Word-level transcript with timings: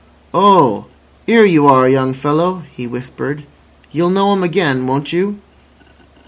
"Oh! 0.33 0.85
'Ere 1.27 1.45
you 1.45 1.67
are, 1.67 1.87
young 1.87 2.13
fellow," 2.15 2.63
he 2.75 2.87
whispered. 2.87 3.43
"You'll 3.91 4.09
know 4.09 4.33
him 4.33 4.41
again—won't 4.41 5.13
you?" 5.13 5.37